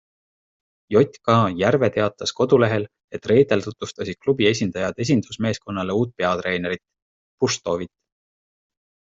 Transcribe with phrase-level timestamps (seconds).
[0.93, 6.85] JK Järve teatas kodulehel, et reedel tutvustasid klubi esindajad esindusmeeskonnale uut peatreenerit-
[7.45, 7.95] Puštovit.